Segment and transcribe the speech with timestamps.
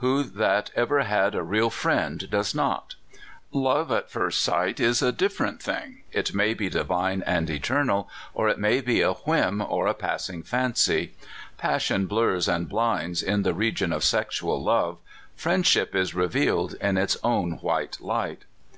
[0.00, 2.96] Who that ever had a real friend does not?
[3.50, 8.46] Love at first sight is a different thing it may be divine and eternal, or
[8.50, 11.14] it may be a whim or a pass ing fancy.
[11.56, 14.98] Passion blurs and blinds in the region of sexual love:
[15.34, 18.44] friendship is revealed in its own white light.